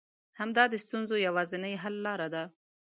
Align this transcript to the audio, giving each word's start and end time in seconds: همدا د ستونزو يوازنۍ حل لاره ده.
همدا 0.39 0.63
د 0.69 0.73
ستونزو 0.83 1.15
يوازنۍ 1.27 1.73
حل 1.81 1.95
لاره 2.05 2.27
ده. 2.33 2.43